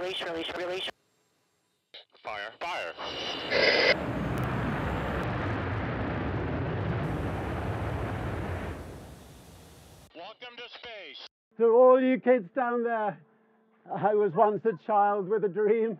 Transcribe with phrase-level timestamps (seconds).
[0.00, 0.88] release, release, release.
[2.22, 2.92] Fire, fire.
[10.14, 11.28] Welcome to space.
[11.58, 13.18] To all you kids down there,
[13.94, 15.98] I was once a child with a dream,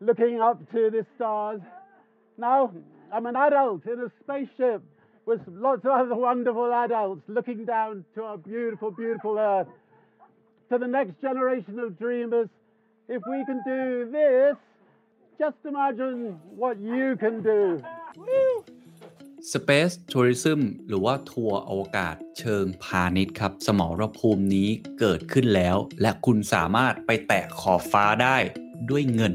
[0.00, 1.60] looking up to the stars.
[2.38, 2.72] Now
[3.12, 4.82] I'm an adult in a spaceship
[5.26, 9.68] with lots of other wonderful adults looking down to our beautiful, beautiful Earth.
[10.70, 12.48] To the next generation of dreamers,
[13.08, 14.56] if we can do this,
[15.38, 17.82] just imagine what you can do.
[19.54, 28.36] Space Tourism หรือว่าทัวร์อวกาศเชิงพาณิชย์ครับ สมรภูมินี้เกิดขึ้นแล้ว และคุณสามารถไปแตะขอบฟ้าได้
[28.90, 29.32] ด้วยเงิน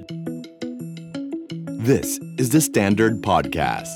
[1.89, 2.09] This
[2.41, 3.95] is the Standard Podcast.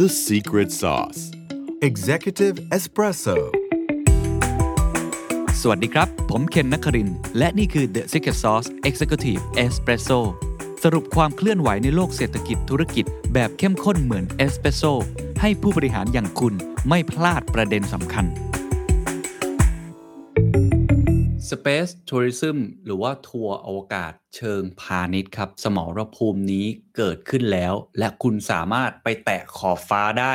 [0.00, 1.20] The Secret Sauce.
[1.90, 3.38] Executive Espresso
[5.62, 7.08] สวัสดีครับ ผมเคนนักคริน
[7.38, 10.20] และนี่คือ The Secret Sauce Executive Espresso
[10.82, 14.82] สรุปความเคลื่อนไหวในโลกเศรษฐกิจธุรกิจ แบบเข้มข้นเหมือนเอสเปรสโซ
[15.40, 16.54] ให้ผู้บริหารอย่างคุณ
[16.88, 18.24] ไม่พลาดประเด็นสำคัญ
[21.50, 26.66] Space Tourism หรือว่าทัวร์อวกาศเชิงพาณิชย์ครับ สมรภูมินี้
[26.96, 30.34] เกิดขึ้นแล้ว และคุณสามารถไปแตะขอบฟ้าได้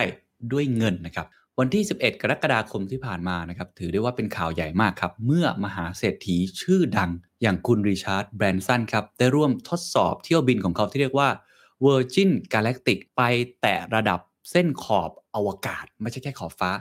[0.52, 1.28] ด้วยเงินนะครับ
[1.60, 11.30] วันที่ 11 กรกฎาคมที่ผ่านมานะครับถือได้ว่าเป็นข่าวใหญ่มากครับ เมื่อมหาเศรษฐีชื่อดังอย่างคุณริชาร์ดแบรนสันครับได้ร่วมทดสอบเที่ยวบินของเขาที่เรียกว่า
[11.86, 13.22] Virgin Galactic ไป
[13.62, 14.20] แตะระดับ
[14.52, 16.72] เส้นขอบอวกาศ ไม่ใช่แค่ขอบฟ้า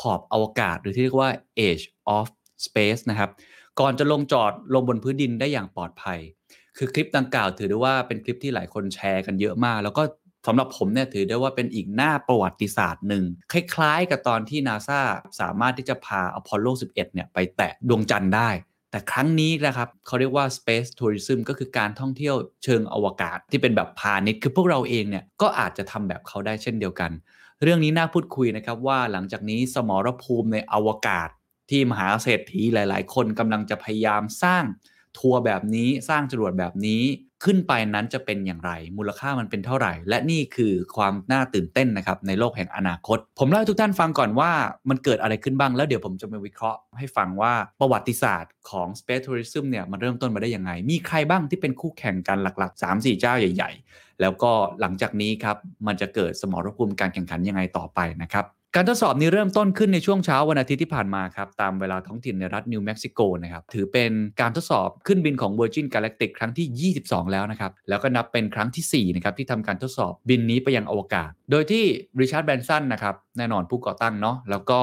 [0.00, 1.30] ขอบอวกาศ หรือที่เรียกว่า
[1.66, 1.84] Edge
[2.16, 2.26] of
[2.66, 3.30] Space นะครับ
[3.80, 6.18] ก่อนจะลงจอดลงบนพื้นดินได้อย่างปลอดภัย
[6.76, 10.02] คือคลิปดังกล่าวถือได้ว่าเป็นคลิปที่หลายคนแชร์กันเยอะมาก แล้วก็
[10.46, 15.00] สำหรับผมเนี่ยถือได้ว่าเป็นอีกหน้าประวัติศาสตร์หนึ่ง คล้ายๆ กับตอนที่นาซา
[15.40, 18.50] สามารถที่จะพาอพอลโล 11 เนี่ยไปแตะดวงจันทร์ได้
[18.90, 27.10] แต่ครั้งนี้นะครับเขาเรียกว่า space tourism ก็คือการท่องเที่ยวเชิงอวกาศที่เป็นแบบพาณิชย์คือพวกเราเองเนี่ยก็อาจจะทำแบบเขาได้เช่นเดียวกัน
[27.62, 31.28] เรื่องนี้น่าพูดคุยนะครับว่าหลังจากนี้สมรภูมิในอวกาศ
[31.70, 34.64] ที่มหาเศรษฐีหลาย ๆ คนกำลังจะพยายามสร้าง
[35.18, 37.02] ทัวร์แบบนี้สร้างจรวดแบบนี้
[37.44, 44.50] ขึ้นไปนั้นจะเป็นอย่างไร มูลค่ามันเป็นเท่าไหร่ และนี่คือความน่าตื่นเต้นนะครับในโลกแห่งอนาคต ผมเล่าให้ทุกท่านฟังก่อนว่า
[44.88, 55.56] มันเกิดอะไรขึ้นบ้าง แล้วเดี๋ยวผมจะมาวิเคราะห์ให้ฟังว่าประวัติศาสตร์ของ Space Tourism เนี่ยมันเริ่มต้นมาได้ยังไง มีใครบ้างที่เป็นคู่แข่งกันหลัก ๆ 3-4 เจ้าใหญ่ ๆ แล้วก็หลังจากนี้ครับ
[55.86, 58.44] มันจะเกิดสมรภูมิการแข่งขันยังไงต่อไปนะครับ
[58.78, 71.84] การทดสอบนี้เริ่มต้นขึ้นในช่วงเช้าวันอาทิตย์ที่ผ่านมาครับตามเวลาท้องถิ่นในรัฐนิวเม็กซิโกนะครับถือเป็นการทดสอบขึ้นบินของ Virgin Galactic ครั้งที่ 22 แล้วนะครับแล้วก็นับเป็นครั้งที่4นะครับที่ทำการทดสอบบินนี้ไปยังอวกาศ โดยที่
[72.20, 74.80] ริชาร์ดแบนสันนะครับแน่นอนผู้ก่อตั้งเนาะแล้วก็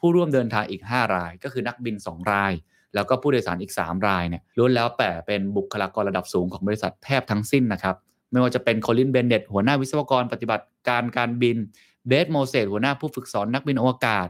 [0.00, 2.52] ผู้ร่วมเดินทางอีก 5 ราย ก็คือนักบิน 2 ราย
[2.94, 7.96] แล้วก็ผู้โดยสารอีก 3 รายเนี่ยล้วนแล้วแต่เป็นบุคลากรระดับสูงของบริษัทแทบทั้งสิ้นนะครับ
[8.32, 11.56] ไม่ว่าจะเป็นโคลินเบนเน็ตหัวหน้าวิศวกรปฏิบัติการการบิน
[12.08, 14.28] เบสโมเสสหัวหน้าผู้ฝึกสอนนักบินอวกาศ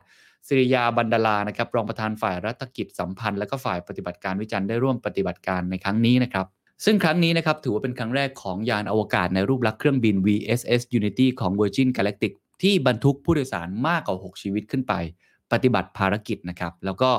[0.49, 6.47] สิริยาบันดาลานะครับรองประธานฝ่ายรัฐกิจสัมพันธ์ และก็ฝ่ายปฏิบัติการวิจัยได้ร่วมปฏิบัติการในครั้งนี้นะครับ
[6.85, 14.95] ซึ่งครั้งนี้นะครับถือว่าเป็นครั้งแรกของยานอวกาศในรูปลักษณ์เครื่องบิน VSS Unity ของ Virgin Galactic ที่บรรทุกผู้โดยสารมากกว่า 6 ชีวิตขึ้นไป
[15.53, 17.11] ปฏิบัติภารกิจนะครับ แล้วก็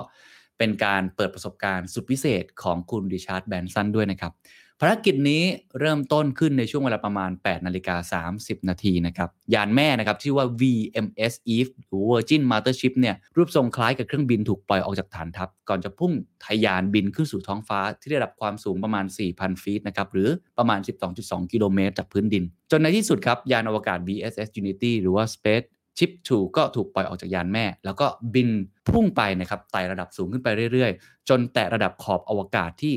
[0.58, 4.34] เป็นการเปิดประสบการณ์สุดพิเศษของคุณริชาร์ดแบนสันด้วยนะครับ
[4.82, 5.44] ภารกิจนี้
[5.80, 16.12] เริ่มต้นขึ้นในช่วงเวลาประมาณ 8 นาฬิกา 30 นาทีนะครับ ยานแม่นะครับชื่อว่า VMS Eve หรือ Virgin Mothership เนี่ยรูปทรงคล้ายกับเครื่องบินถูกปล่อยออกจากฐานทัพ ก่อนจะพุ่ง
[16.46, 20.80] ทะยานบินขึ้นสู่ท้องฟ้าที่ได้รับความสูงประมาณ 4,000 ฟีตนะครับ หรือประมาณ
[21.16, 25.68] 12.2 กิโลเมตรจากพื้นดิน จนในที่สุดครับ ยานอวกาศ VSS Unity หรือว่า Space
[25.98, 28.50] ชิป2ก็ถูกปล่อยออกจากยานแม่ แล้วก็บิน
[28.90, 32.94] พุ่งไปนะครับไต่ระดับสูงขึ้นไปเรื่อยๆ จนแตะระดับขอบอวกาศที่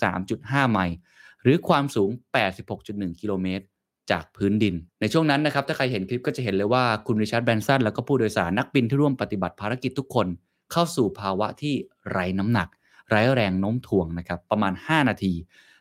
[0.00, 0.96] 53.5 ไมล์
[1.42, 2.10] หรือความสูง
[2.64, 3.64] 86.1 กิโลเมตร
[4.10, 10.26] จากพื้นดิน ในช่วงนั้นนะครับถ้าใครเห็นคลิปก็จะเห็นเลยว่าคุณริชาร์ดแบนสันแล้วก็ผู้โดยสารนักบินที่ร่วมปฏิบัติภารกิจทุกคน
[10.72, 11.74] เข้าสู่ภาวะที่
[12.10, 12.68] ไร้น้ำหนัก
[13.10, 15.34] ไร้แรงโน้มถ่วงนะครับประมาณ 5 นาที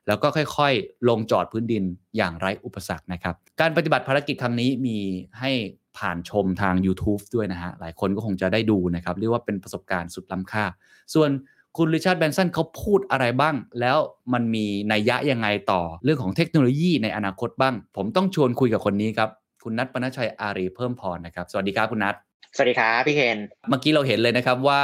[0.08, 1.84] แล้วก็ค่อยๆ ลงจอดพื้นดิน
[2.18, 4.98] อย่างไร้อุปสรรคนะครับการปฏิบัติภารกิจครั้งนี้มี
[5.40, 5.52] ให้
[5.98, 10.66] ผ่านชมทาง YouTube ด้วยนะฮะ หลายคนก็คงจะได้ดูนะครับ เรียกว่าเป็นประสบการณ์สุดล้ำค่า
[11.14, 11.30] ส่วน
[11.78, 13.98] คุณริชาร์ดแบนสันเขาพูดอะไรบ้าง แล้ว
[14.34, 19.30] มันมีนัยยะยังไงต่อเรื่องของเทคโนโลยีในอนาคตบ้าง ผมต้องชวนคุยกับคนนี้ครับ
[19.64, 22.16] คุณนัทปนชัยอารีเพิ่มพรนะครับ สวัสดีครับคุณนัท
[22.56, 23.38] สวัสดีครับพี่เคน
[23.70, 24.82] เมื่อกี้เราเห็นเลยนะครับว่า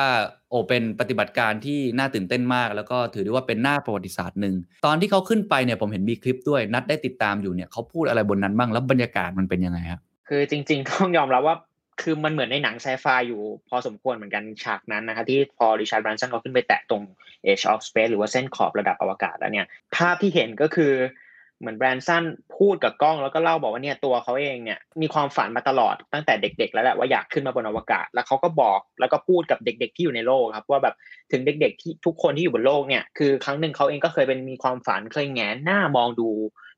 [0.50, 4.56] โอเป็นปฏิบัติการที่น่าตื่นเต้นมาก แล้วก็ถือได้ว่าเป็นหน้าประวัติศาสตร์หนึ่ง
[4.86, 11.56] ตอนที่เขาขึ้นไปเนี่ยผมเห็นมีคลิปด้วยนัดได้ติดตามอยู่เนี่ยเขาพูดอะไรบนนั้นบ้างแล้วบรรยากาศมันเป็นยังไงครับ คือจริง ๆ ต้องยอมรับว่า
[12.02, 17.04] คือมันเหมือนในหนังไซไฟอยู่พอสมควรเหมือนกันฉากนั้นนะครับที่พอริชาร์ดแบรนสันเขาขึ้นไปแตะตรง
[17.46, 20.94] Age of Space หรือว่าเส้นขอบระดับอวกาศแล้วเนี่ย ภาพที่เห็นก็คือ
[21.60, 22.24] เหมือนแบรนสัน
[22.58, 30.96] พูดกับกล้องแล้วก็เล่าบอกว่าเนี่ยตัวเขาเองเนี่ยมีความฝันมาตลอดตั้งแต่เด็ก ๆ แล้วแหละว่าอยากขึ้นมาบนอวกาศ แล้วเขาก็บอกแล้วก็พูดกับเด็ก ๆ ที่อยู่ในโลกครับว่าแบบ
[31.31, 36.30] ถึงเด็ก ๆ ที่ทุกคนที่อยู่บนโลกเนี่ยคือครั้งหนึ่งเขาเองก็เคยเป็นมีความฝันเคยแงนหน้ามองดู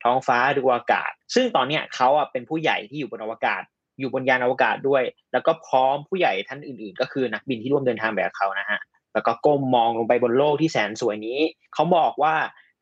[0.05, 3.61] ท้องฟ้าดูอากาศ ซึ่งตอนเนี้ยเขาอะเป็นผู้ใหญ่ที่อยู่บนอวกาศ
[3.99, 5.03] อยู่บนยานอวกาศด้วย
[5.33, 8.79] แล้วก็พร้อมผู้ใหญ่ท่านอื่น ๆ ก็คือนักบินที่ร่วมเดินทางแบบเขานะฮะ
[9.13, 11.39] แล้วก็ก้มมองลงไปบนโลกที่แสนสวยนี้
[11.73, 12.35] เขาบอกว่า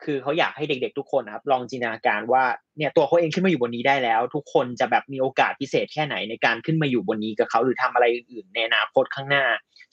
[0.04, 2.44] คือเขาอยากให้เด็ก ๆ ทุกคนครับลองจินตนาการว่า
[2.78, 9.46] เนี่ยตัวเขาเองขึ้นมาอยู่บนนี้ได้แล้ว ทุกคนจะแบบมีโอกาสพิเศษแค่ไหนในการขึ้นมาอยู่บนนี้กับเขาหรือทำอะไรอื่นๆในอนาคตข้างหน้า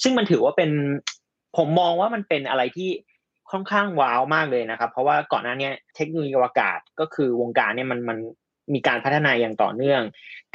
[0.03, 0.71] ซึ่งมันถือว่าเป็น
[1.56, 2.91] ผมมองว่ามันเป็นอะไรที่
[3.50, 8.19] ค่อนข้างว้าวมากเลยนะครับ เพราะว่าก่อนหน้านี้เทคโนโลยีอวกาศก็คือวงการเนี่ยมันมัน
[8.75, 10.02] มีการพัฒนาอย่างต่อเนื่อง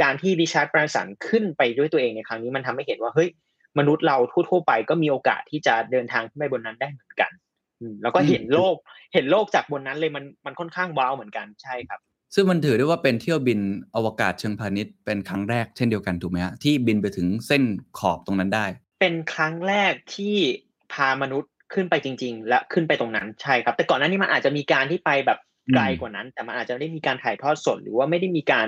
[0.01, 3.29] การที่ริชาร์ดแบรนสันขึ้นไปด้วยตัวเองในครั้งนี้มันทำให้เห็นว่าเฮ้ย
[3.79, 4.17] มนุษย์เรา
[4.49, 7.31] ทั่วๆไปก็มีโอกาสที่จะเดินทางขึ้นไปบนนั้นได้เหมือนกัน
[7.79, 8.75] อืมแล้วก็เห็นโลก
[9.13, 11.99] เห็นโลกจากบนนั้นเลยมันมันค่อนข้างว้าวเหมือนกันใช่ครับ
[12.35, 13.59] ซึ่งมันถือได้ว่าเป็นเที่ยวบิน
[13.95, 17.63] อวกาศเชิงพาณิชย์เป็นครั้งแรกเช่นเดียวกันถูกไหมฮะที่บินไปถึงเส้น
[17.99, 18.65] ขอบตรงนั้นได้
[19.01, 20.35] เป็นครั้งแรกที่
[20.93, 25.39] พามนุษย์ ขึ้นไปจริง ๆ และขึ้นไปตรงนั้นใช่ครับ แต่ก่อนหน้านี้มันอาจจะมีการที่ไปแบบ
[25.75, 28.67] ไกลกว่านั้น แต่มันอาจจะไม่ได้มีการถ่ายทอดสด หรือว่าไม่ได้มีการ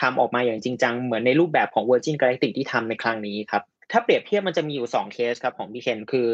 [0.00, 3.62] ทำออกมาอย่างจริงจังเหมือนในรูปแบบของ Virgin Galactic ที่ทำในครั้งนี้ครับ
[3.92, 6.28] ถ้าเปรียบเทียบมันจะมีอยู่ 2 เคสครับของพี่เคนคือ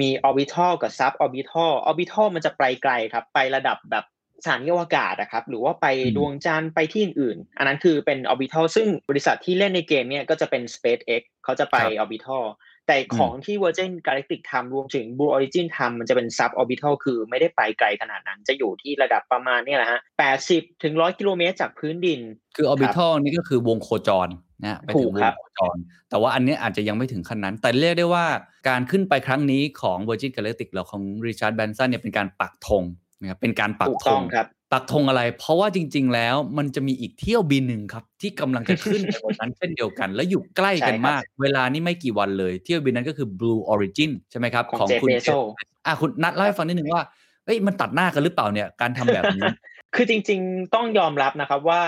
[0.00, 4.04] มี orbital กับ sub orbital orbital มันจะไปไกลครับ ไประดับแบบ
[4.44, 12.44] สถานีอวกาศนะครับ หรือว่าไปอืมดวงจันทร์ไปที่อื่นๆ อันนั้นคือเป็น orbital ซึ่งบริษัทที่เล่นในเกมเนี่ยก็จะเป็น SpaceX เขาจะไป orbital
[12.86, 20.00] แต่ของที่ Virgin Galactic ทำรวมถึง Blue Origin ทำมันจะเป็น sub orbital คือไม่ได้ไปไกลขนาดนั้น จะอยู่ที่ระดับประมาณเนี่ยแหละฮะ
[20.40, 22.20] 80ถึง100กิโลเมตรจากพื้นดิน
[22.56, 24.28] คือ orbital นี่ก็คือวงโคจร
[24.62, 25.76] นะฮะไปถูถึกงวครังบโคจร
[26.10, 28.26] แต่ว่าอันเนี้ยอาจจะยังไม่ถึงขั้นนั้น แต่เรียกได้ว่า
[28.68, 32.82] การขึ้นไปครั้งนี้ของ Virgin Galactic หรือของ Richard Branson เนี่ยเป็นการปักธง
[33.20, 45.44] นะครับเป็นการปักถูกธต้องงครับ ปักธงอะไร เพราะว่าจริง ๆ แล้วมันจะมีอีกเที่ยวบินหนึ่งครับ ที่กำลังจะขึ้นไปบนนั้นเช่นเดียวกัน แล้วอยู่ใกล้กันใช่ครับมาก เวลานี่ไม่กี่วันเลย เที่ยวบินนั้นก็คือ Blue Origin ใช่ไหมครับ ของ Jeff คุณ Bezos
[45.86, 47.02] อะคุณนัดเล่าให้ฟังนิดนึงว่า
[47.44, 49.48] เอ้ยมันตัดหน้ากันหรือเปล่าเนี่ยการทำแบบนี้
[49.94, 51.82] คือจริง ๆ ต้องยอมรับนะครับว่า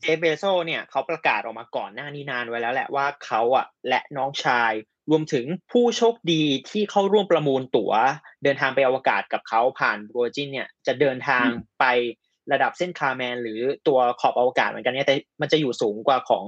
[0.00, 4.72] เจฟเบโซเนี่ยเขาประกาศออกมาก่อนหน้านี้นานไว้แล้วแหละว่าเขาอะและน้องชาย
[5.10, 7.92] รวมถึงผู้โชคดีที่เข้าร่วมประมูลตั๋ว
[8.44, 11.46] เดินทางไปอวกาศกับเขาผ่านโรจินเนี่ยจะเดินทาง
[11.80, 11.84] ไป
[12.52, 16.44] ระดับเส้นคาร์แมน หรือตัวขอบอวกาศเหมือนกันเนี่ยแต่มันจะอยู่สูงกว่าของ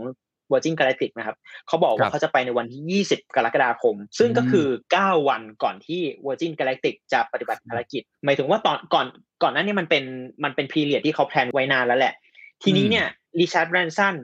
[0.51, 1.37] Virgin Galactic นะครับ
[1.69, 4.67] เขาบอกครัว่าบเขาจะไปในวันที่ 20 กรกฎาคม ซึ่งก็คือ
[4.99, 9.07] 9 วันก่อนที่ Virgin Galactic จะปฏิบัติภารกิจ หมายถึงว่าตอนก่อน
[9.43, 10.05] ก่อนหน้านี้มันเป็น
[10.45, 12.15] มันเป็น period ที่เขา plan ไว้นานแล้วแหละ
[12.63, 13.07] ทีนี้เนี่ย
[13.41, 14.15] ริชาร์ดแบรนสัน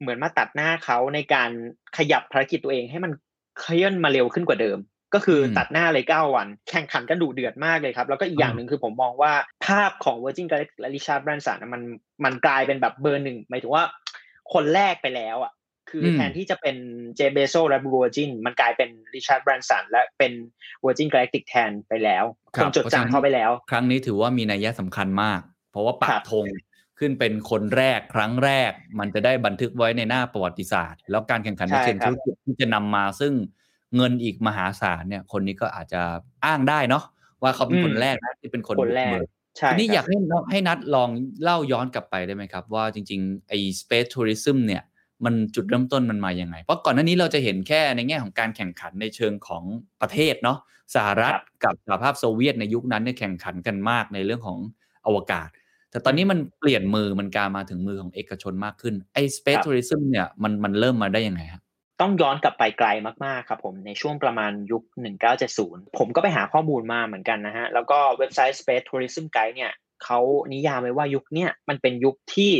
[0.00, 1.50] เหมือนมาตัดหน้าเขาในการ
[1.96, 3.12] ขยับภารกิจตัวเองให้มัน
[3.58, 4.78] เคลื่อนมาเร็วขึ้นกว่าเดิม
[5.14, 9.32] ก็คืออมตัดหน้าเลย9วัน แข่งขันกันดุเดือดมากเลยครับ แล้วก็อีกอย่างหนึ่งคือผมมองว่า
[9.66, 11.82] ภาพของ Virgin Galactic และริชาร์ดแบรนสันมัน
[12.24, 13.84] มันกลายเป็นแบบเบอร์หนึ่งหมายถึงว่า
[14.52, 15.52] คนแรกไปแล้วอะ
[15.90, 16.76] คืออมแทนที่จะเป็น
[17.16, 20.32] เจเบโซและบู v ร์จินมันกลายเป็นริชาร์ดแบรนสันและเป็น
[20.84, 22.24] Virgin Galactic แทนไปแล้ว
[22.56, 26.46] คครับนจดเพราะฉะนั้นจำเขาไปแล้ว ครั้งนี้ถือว่ามีนัยสำคัญมาก เพราะว่าปัคกรับธง
[27.00, 33.32] ขึ้นเป็นคนแรกครั้งแรก มันจะได้บันทึกไว้ในหน้าประวัติศาสตร์ แล้วการแข่งขันในใช่เชิงครัธุบรกิจที่จะนำมาซึ่ง
[33.96, 36.02] เงินอีกมหาศาลเนี่ย คนนี้ก็อาจจะ
[36.44, 37.04] อ้างได้เนาะ
[37.42, 39.26] ว่าเขาเป็นคนแรกนะที่เป็นคนคนแรกบุเบิ
[39.56, 41.08] ใช่ทีนี้ครับอยากให้น้องให้นัดลอง
[41.42, 44.82] เล่าย้อนกลับไปได้ไหมครับ ว่าจริงๆไอ้ space tourism เนี่ย
[45.24, 49.64] มันจุดเริ่มต้นมันมาอย่างไง เพราะก่อนหน้านี้เราจะเห็นแค่ในแง่ของการแข่งขันในเชิงของ
[50.00, 50.58] ประเทศเนาะ
[50.94, 54.58] สหรัฐครับกับสหภาพโซเวียตในยุคนั้นเนี่ยแข่งขันกันมากในเรื่องของ
[55.06, 55.48] อวกาศ
[55.90, 61.62] แต่ตอนนี้มันเปลี่ยนมือมันการมาถึงมือของเอกชนมากขึ้นไอ้ space tourism เนี่ยมันมันเริ่มมาได้ยังไงฮะ
[62.00, 62.88] ต้องย้อนกลับไปไกล
[63.24, 64.82] มากๆครับผมในช่วงประมาณยุค
[65.40, 69.72] 1970 ผมก็ไปหาข้อมูลมาเหมือนกันนะฮะ แล้วก็เว็บไซต์ Space Tourism Guide เนี่ย
[70.04, 70.20] เขา
[70.52, 72.52] นิยามไว้ว่ายุคเนี้ยมันเป็นยุคที่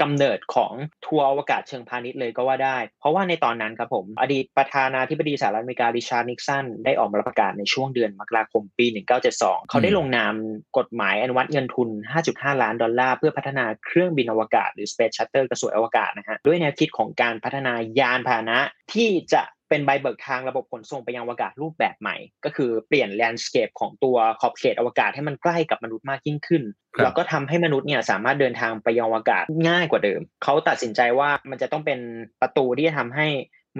[0.00, 0.72] กำเนิดของ
[1.06, 8.86] ทัวร์อวกาศเชิงพาณิชย์เลยก็ว่าได้ เพราะว่าในตอนนั้นครับผม อดีตประธานาธิบดีสหรัฐอเมริการิชาร์ดนิกสันได้ออกมาประกาศในช่วงเดือนมกราคมปี
[9.28, 10.34] 1972 เขาได้ลงนาม
[10.78, 11.88] กฎหมายอนุมัติเงินทุน
[12.26, 18.58] 5.5 ล้านดอลลาร์ เพื่อพัฒนาเครื่องบินอวกาศหรือ Space Shuttle กระสวยอวกาศนะฮะด้วยแนวคิดของการพัฒนายานพาหนะ
[18.92, 26.62] ที่จะ เป็นใบเบิกทางระบบขนส่งไปยังอวกาศรูปแบบใหม่ ก็คือเปลี่ยน landscape ของตัวขอบเขตอวกาศให้มันใกล้กับมนุษย์มากยิ่งขึ้น
[26.94, 31.98] ครับแล้วก็ทำให้มนุษย์เนี่ยสามารถเดินทางไปยังอวกาศง่ายกว่าเดิม เขาตัดสินใจว่ามันจะต้องเป็น
[32.40, 33.28] ประตูที่จะทำให้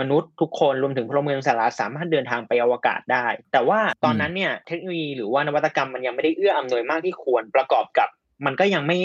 [0.01, 8.09] มนุษย์ทุกคนรวมถึงพลเมืองสหรัฐสามารถเดินทางไปอวกาศได้ แต่ว่าตอนนั้นเนี่ยเทคโนโลยีหรือว่านวัตกรรมมันยังไม่ได้เอื้ออำนวยมากที่ควรประกอบกับ
[8.47, 8.99] มันก็ยังไม่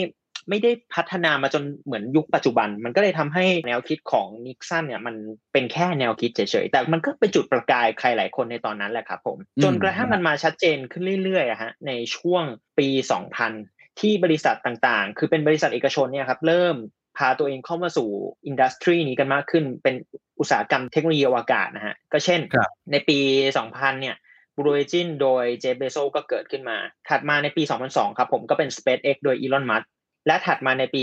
[0.50, 5.16] ไม่ได้พัฒนามาจนเหมือนยุคปัจจุบัน มันก็เลยทำให้แนวคิดของนิกสันเนี่ยมัน
[5.54, 12.44] เป็นแค่แนวคิดเฉยๆ แต่มันก็เป็นจุดประกายใครหลายคนในตอนนั้นแหละครับผมอืมจนกระทั่งมันมาชัดเจนขึ้นเรื่อยๆอะฮะในช่วง
[12.78, 12.88] ปี
[13.46, 16.75] 2000 ที่บริษัทต่างๆ คือเป็นบริษัทเอกชนเนี่ยครับเริ่ม
[17.18, 18.10] พาตัวเองเข้ามาสู่
[18.46, 19.96] industry นี้กันมากขึ้น เป็น
[20.40, 23.18] อุตสาหกรรมเทคโนโลยีอวกาศนะฮะก็เช่นครับในปี
[23.60, 24.16] 2000 เนี่ย
[24.58, 26.78] Blue Origin โดยเจฟฟ์ เบโซสก็เกิดขึ้นมา
[27.10, 29.84] ถัดมาในปี 2002 ครับผมก็เป็น SpaceX โดยอีลอน มัสก์
[30.27, 31.01] และถัดมาในปี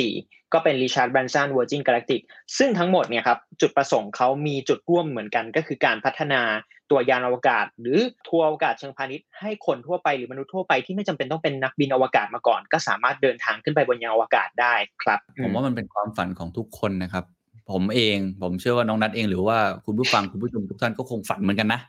[0.00, 2.20] 2004 ก็เป็น Richard Branson Virgin Galactic
[2.58, 6.42] ซึ่งทั้งหมดเนี่ยครับจุดประสงค์เขามีจุดร่วมเหมือนกัน ก็คือการพัฒนา
[6.90, 7.98] ตัวยานอวกาศ หรือ
[8.28, 17.24] ทัวร์อวกาศเชิงพาณิชย์ให้คนทั่วไปหรือมนุษย์ทั่วไปที่ไม่จำเป็นต้องเป็นนักบินอวกาศมาก่อน ก็สามารถเดินทางขึ้นไปบนยานอวกาศได้ครับ ผมว่ามันเป็นความฝันของทุกคนนะครับ
[17.70, 21.80] ผมเองผมเชื่อว่าน้องนัทเองหรือว่าคุณผู้ฟังคุณผู้ชมทุกท่านก็คงฝันเหมือนกันนะ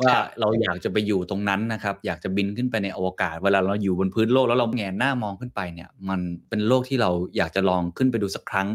[0.00, 8.68] ว่าครับเราอยากจะไปอยู่ตรงนั้นนะครับ อยากจะบินขึ้นไปในอวกาศ เวลาเราอยู่บนพื้นโลกแล้วเราแงนหน้ามองขึ้นไปเนี่ย มันเป็นโลกที่เราอยากจะลองขึ้นไปดูสักครั้ง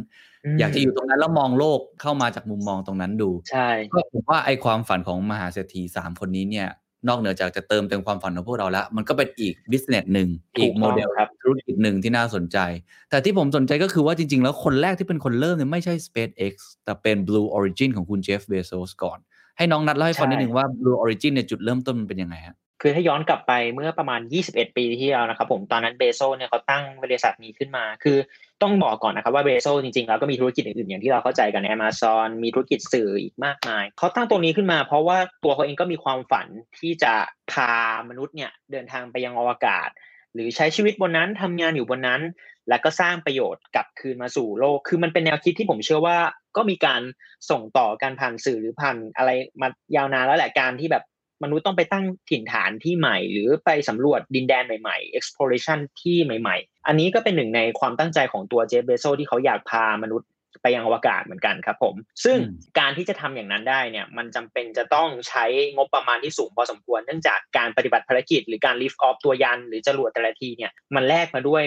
[0.59, 6.69] อยากจะอยู่ตรงนั้นแล้วมองโลกเข้ามาจากมุมมองตรงนั้นดูใช่ก็ผมว่าไอความฝันของมหาเศรษฐีสามคนนี้เนี่ย
[7.07, 12.57] นอกเหนือจากจะเติมเต็มความฝันของพวกเราแล้ว มันก็เป็นอีกบิสเนสหนึ่งถูอีกกต้องโมเดลครับธุรกิจหนึ่งที่น่าสนใจ
[13.09, 19.19] แต่ที่ผมสนใจก็คือว่าจริง ๆ แล้วคนแรกที่เป็นคนเริ่มเนี่ยไม่ใช่ SpaceX แต่เป็น Blue Origin ของคุณเจฟเบโซสก่อน
[19.59, 28.17] ให้น้องนัดเล่าให้ฟังนิดนึงว่า Blue Origin เนี่ยจุดเริ่มต้นมันเป็นยังไงฮะคือถ้าย้อนกลับไปเมื่อประมาณ 21 ปีที่แล้วนะครับผมตอนนั้นเบโซเนี่ยเขาตั้งบริษัทนี้ขึ้นมา คือ
[28.61, 36.47] ต้องบอกก่อนนะครับว่าเบโซจริงๆ แล้วก็มีธุรกิจอื่นๆ อย่างที่เราเข้าใจกัน Amazon มีธุรกิจสื่ออีกมากมาย เขาตั้งตรงนี้ขึ้นมา เพราะว่าตัวเขาเองก็มีความฝัน
[36.79, 37.13] ที่จะ
[37.51, 37.73] พา
[38.09, 39.89] มนุษย์เนี่ยเดินทางไปยังอวกาศ
[40.33, 42.21] หรือใช้ชีวิตบนนั้นทำงานอยู่บนนั้น
[42.69, 46.17] แล้วก็สร้างประโยชน์กลับคืนมาสู่โลก คือมันเป็นแนวคิดที่ผมเชื่อว่า
[46.57, 47.01] ก็มีการ
[47.49, 49.29] ส่งต่อการผ่านสื่อหรือผ่านอะไร
[49.61, 51.03] มายาวนานแล้วแหละการที่แบบ
[51.43, 60.29] มนุษย์ต้องไปตั้งถิ่นฐานที่ใหม่ หรือไปสำรวจดินแดนใหม่ๆ exploration ที่ใหม่ ๆ อันนี้ก็เป็นหนึ่งในความตั้งใจของตัวเจฟเบโซที่เขาอยากพามนุษย์
[60.61, 71.63] ไปยังอวกาศเหมือนกันครับผม ซึ่งอืมการที่จะทำอย่างนั้นได้เนี่ย มันจำเป็นจะต้องใช้งบประมาณที่สูงพอสมควร เนื่องจากการปฏิบัติภารกิจ หรือการ lift off ตัวยานหรือจรวดแต่ละทีเนี่ย มันแลกมาด้วย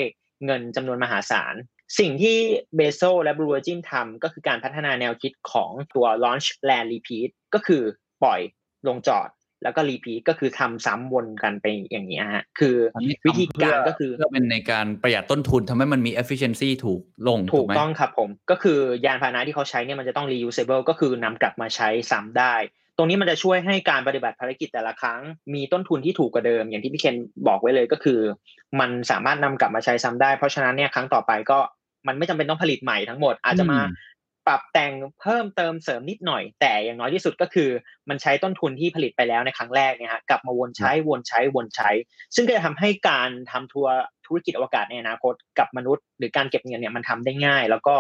[0.47, 1.55] เงินจำนวนมหาศาล
[1.99, 2.39] สิ่งที่
[2.77, 7.83] เบโซและ Blue Origin ทำก็คือการพัฒนาแนวคิดของตัว launch land repeat ก็คือ
[8.23, 8.41] ปล่อย
[8.89, 9.29] ลงจอด
[9.63, 22.55] แล้วก็ repeat ก็คือทำซ้ำวนกันไปอย่างนี้ยฮะคืออันนี้วิธีการเพื่ก็คือเพื่อเป็นในการประหยัดต้นทุนทำให้มันมี efficiency ถูกลงถูกไหมต้องครับผม ก็คือยานพาหนะที่เขาใช้เนี่ยมันจะต้อง reusable ก็คือนำกลับมาใช้ซ้ำได้
[22.97, 25.21] ตรงนี้มันจะช่วยให้การปฏิบัติภารกิจแต่ละครั้ง
[25.55, 27.17] มีต้นทุนที่ถูกกว่าเดิม อย่างที่พี่เคน
[27.49, 28.21] บอกไว้เลยก็คือ
[28.81, 31.59] มันสามารถนำกลับมาใช้ซ้ำได้ เพราะฉะนั้นเนี่ยครั้งต่อไปก็
[32.07, 34.11] มันไม่จำเป็นต้องผลิตใหม่ทั้งหมด อาจจะมาอืม
[34.49, 37.69] ปรับแต่งเพิ่มเติมเสริมนิดหน่อย แต่อย่างน้อยที่สุดก็คือ
[38.09, 41.91] มันใช้ต้นทุนที่ผลิตไปแล้วในครั้งแรกเนี่ยฮะกลับมาวนใช้วนใช้วนใช้
[42.35, 43.95] ซึ่งก็จะทำให้การทำทัวร์
[44.27, 47.97] ธุรกิจอวกาศในอนาคตกับมนุษย์ หรือการเก็บเงินเนี่ยมันทำได้ง่าย แล้วก็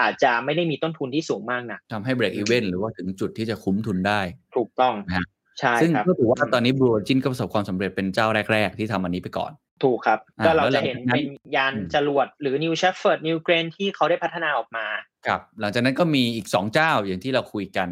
[0.00, 4.20] อาจจะไม่ได้มีต้นทุนที่สูงมากนะทำให้ break even หรือว่าถึงจุดที่จะคุ้มทุนได้
[4.56, 5.26] ถูกต้องนะฮะ
[5.60, 9.52] ใช่ซึ่งครับก็ถือว่าตอนนี้ Blue Origin ก็ประสบความสำเร็จเป็นเจ้าแรก ๆ ที่ทำอันนี้ไปก่อน
[9.84, 14.86] ถูกครับอ่าก็เราแล้วหลัจะงเห็นจากนั้นเป็นยานอืมจรวดหรือ New Shepard New Grange ที่เขาได้พัฒนาออกมา
[15.26, 17.88] ครับหลังจากนั้นก็มีอีก 2 เจ้าอย่างที่เราคุยกัน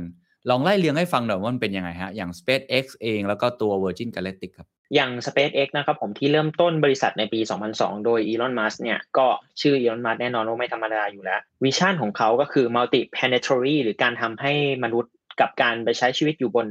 [0.51, 7.41] ลองไล่เรียงให้ฟังหน่อยว่ามันเป็นยังไงฮะ อย่าง SpaceX เองแล้วก็ตัว Virgin Galactic ครับอย่าง SpaceX นะครับผมที่เริ่มต้นบริษัทในปี
[7.73, 9.27] 2002 โดย Elon Musk เนี่ยก็
[9.61, 14.53] ชื่อ Elon Musk แน่นอนว่าไม่ธรรมดาอยู่แล้ว วิชั่นของเขาก็คือ multi planetary หรือการทำให้
[14.85, 16.67] มนุษย์ กับการไปใช้ชีวิตอยู่บน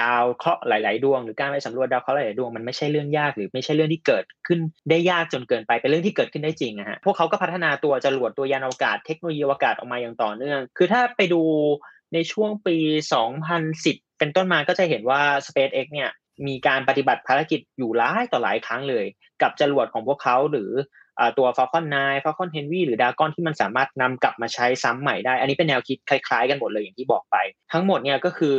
[0.00, 4.58] ดาวเคราะห์หลาย ๆ ดวง หรือการไปสำรวจดาวเคราะห์หลายๆดวงมันไม่ใช่เรื่องยากหรือไม่ใช่เรื่องที่เกิดขึ้น
[4.90, 11.42] ได้ยากจนเกินไปเป็นเรื่องที่เกิดขึ้นได้จริงนะฮะพวกเขาก็พัฒนาตัวจรวดตัวยานอวกาศเทคโนโลยีอวกาศออกมาอย่างต่อเนื่อง คือถ้าไปดู
[12.14, 12.76] ในช่วงปี
[13.48, 16.10] 2010 เป็นต้นมาก็จะเห็นว่า SpaceX เนี่ย
[16.46, 19.06] มีการปฏิบัติภารกิจอยู่หลายต่อหลายครั้งเลย
[19.42, 20.70] กับจรวดของพวกเขาหรือ
[21.38, 27.36] ตัว Falcon 9 Falcon Heavy หรือ Dragon ที่มันสามารถนำกลับมาใช้ซ้ำใหม่ได้ อันนี้เป็นแนวคิดคล้ายๆกันหมดเลยอย่างที่บอกไป
[27.72, 28.56] ทั้งหมดเนี่ยก็คือ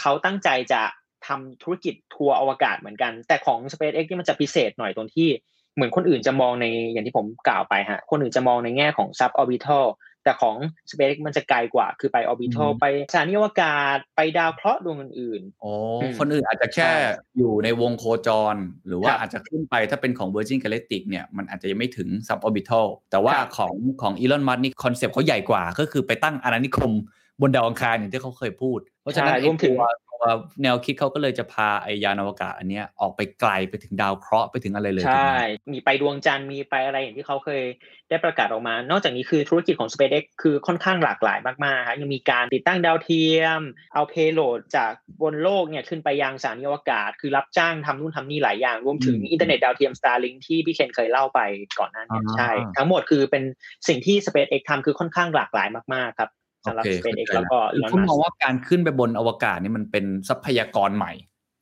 [0.00, 0.82] เขาตั้งใจจะ
[1.26, 5.28] ทำธุรกิจทัวร์อวกาศเหมือนกัน แต่ของ SpaceX ที่มันจะพิเศษหน่อยตรงที่
[5.74, 9.84] เหมือนคนอื่นจะมองในอย่างที่ผมกล่าวไปฮะคนอื่นจะมองในแง่ของ suborbital
[10.28, 10.56] แต่ของ
[10.90, 15.70] SpaceX มันจะไกลกว่า คือไป orbital อืมไปสถานีอวกาศไปดาวเคราะห์ดวงอื่นโอ้
[16.02, 16.94] อืมคนอื่นอาจจะแค่ใช่
[17.38, 18.56] อยู่ในวงโคจร
[18.86, 26.92] หรือว่าครับอาจจะขึ้นไปถ้าเป็นของ Virgin Galactic เนี่ยมันอาจจะยังไม่ถึง suborbital แต่ว่าครับของของ Elon Musk นี่ concept เขาใหญ่กว่า ก็คือไปตั้งอาณานิคม
[27.40, 29.74] บนดาวอังคารอย่างที่เขาเคยพูด เพราะฉะนั้นใช่ไอ้รวมถึง
[30.20, 37.62] ตัวตัวแนวคิดเขาก็เลยจะพาไอ้ยานอวกาศอันเนี้ยออกไปไกลไปถึงดาวเคราะห์ไปถึงอะไรเลยถูกใช่ไหมมีไปดวงจันทร์มีไปอะไรอย่างที่เขาเคย
[38.08, 43.60] ได้ประกาศออกมา นอกจากนี้คือธุรกิจของ SpaceX คือค่อนข้างหลากหลายมากๆครับยังมีการติดตั้งดาวเทียม
[43.94, 51.40] เอา payload จากบนโลกเนี่ยขึ้นไปยังสถานีอวกาศ คือรับจ้างทำนู่นทำนี่หลายอย่าง รวมถึงอินเทอร์เน็ตดาวเทียม Starlink ที่พี่เคนเคยเล่าไป
[51.78, 53.44] ก่อนหน้านี้ใช่ ทั้งหมดคือเป็น
[53.88, 56.30] สิ่งที่ SpaceX ทำคือค่อนข้างหลากหลายมากๆครับ
[56.68, 61.12] สำหรับโอเค SpaceX เข้าใจแล้วก็คือ Elon Musk คุณมองว่าการขึ้นไปบนอวกาศนี่มันเป็นทรัพยากรใหม่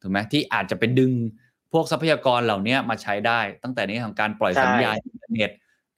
[0.02, 1.12] ถูกไหมที่อาจจะไปดึง
[1.72, 5.50] พวกทรัพยากรเหล่านี้มาใช้ได้ ตั้งแต่ในเรื่องของการปล่อยใช่สัญญาณอินเทอร์เน็ต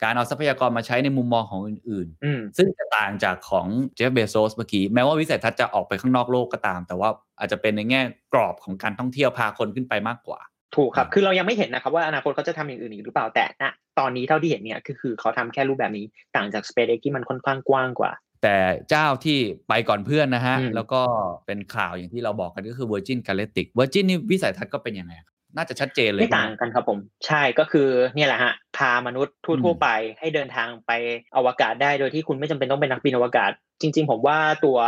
[0.02, 8.00] การเอาทรัพยากรมาใช้ในมุมมองของอื่นอืมๆซึ่งจะต่างจากของเจฟฟ์ เบโซสเมื่อกี้ แม้ว่าวิสัยทัศน์จะออกไปข้างนอกโลกก็ตาม แต่ว่าอาจจะเป็นในแง่
[8.32, 10.40] กรอบของการท่องเที่ยวพาคนขึ้นไปมากกว่า
[10.76, 13.64] ถูกครับอ่าคือเรายังไม่เห็นนะครับว่าอนาคตเขาจะทำอย่างอื่นอีกหรือเปล่าแต่ณ
[13.98, 16.04] ตอนนี้เท่าที่เห็นเนี่ยก็คือเขาทำแค่รูปแบบนี้
[16.36, 18.56] ต่างจาก SpaceX ที่มันค่อนข้างกว้างกว่า แต่
[18.90, 21.00] เจ้าที่ไปก่อนเพื่อนนะฮะอืมแล้วก็
[21.46, 30.92] เป็นข่าวอย่างที่เราบอกกันก็คือ Virgin Galactic Virgin นี่วิสัยทัศน์ก็เป็นยังไงครับน่าจะชัดเจนเลยไม่ต่างกันครับผม ใช่ก็คือเนี่ยแหละฮะพามนุษย์ทั่วๆไปให้เดินทางไป
[31.36, 34.78] อวกาศได้โดยที่คุณไม่จำเป็นต้องเป็นนักบินอวกาศ จริง ๆ ผมว่าตัว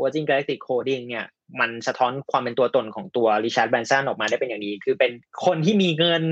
[0.00, 1.26] Virgin Galactic Coding เนี่ย
[1.60, 5.12] มันสะท้อนความเป็นตัวตนของตัวริชาร์ดแบรนสันออกมาได้เป็นอย่างดีคือเป็น
[5.44, 6.22] คนที่มีเงิน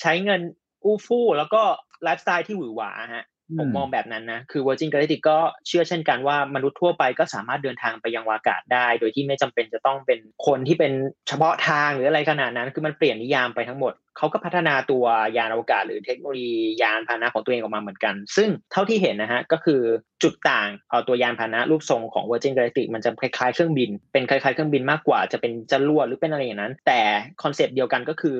[0.00, 0.40] ใช้เงิน
[0.84, 1.62] อู้ฟู่แล้วก็
[2.02, 3.24] ไลฟ์สไตล์ที่หวือหวาฮะ
[3.58, 10.92] ผมมองแบบนั้นนะ คือ Virgin Galactic ก็เชื่อเช่นกันว่ามนุษย์ทั่วไปก็สามารถเดินทางไปยังอวกาศได้ โดยที่ไม่จำเป็นจะต้องเป็นคนที่เป็น
[11.28, 15.04] เฉพาะทางหรืออะไรขนาดนั้น คือมันเปลี่ยนนิยามไปทั้งหมด เขาก็พัฒนาตัว
[15.36, 19.80] ยานอวกาศหรือเทคโนโลยียานพาหนะของตัวเองออกมาเหมือนกัน ซึ่งเท่าที่เห็นนะฮะก็คือ
[20.22, 27.00] จุดต่างเอาตัวยานพาหนะรูปทรงของ Virgin Galactic มันจะคล้ายๆเครื่องบิน เป็นคล้ายๆเครื่องบินมากกว่าจะเป็นจรวดหรือเป็นอะไรอย่างนั้น แต่
[27.42, 28.38] คอนเซปต์เดียวกันก็คือ